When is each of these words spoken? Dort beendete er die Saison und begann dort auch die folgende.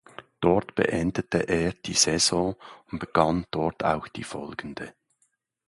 Dort 0.39 0.73
beendete 0.73 1.47
er 1.47 1.73
die 1.73 1.93
Saison 1.93 2.55
und 2.91 2.97
begann 2.97 3.45
dort 3.51 3.83
auch 3.85 4.07
die 4.07 4.23
folgende. 4.23 4.95